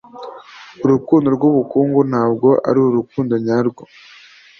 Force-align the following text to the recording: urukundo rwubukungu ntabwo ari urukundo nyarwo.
urukundo 0.85 1.27
rwubukungu 1.35 1.99
ntabwo 2.11 2.49
ari 2.69 2.79
urukundo 2.87 3.33
nyarwo. 3.45 3.83